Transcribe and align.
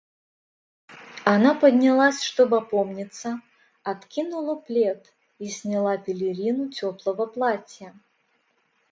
Она 1.25 1.53
поднялась, 1.53 2.23
чтоб 2.23 2.55
опомниться, 2.55 3.39
откинула 3.83 4.55
плед 4.55 5.13
и 5.37 5.47
сняла 5.47 5.97
пелерину 5.99 6.69
теплого 6.71 7.27
платья. 7.27 7.93